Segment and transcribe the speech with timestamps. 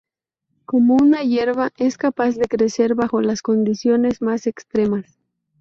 [0.65, 5.19] Como una hierba, es capaz de crecer bajo las condiciones más extremas.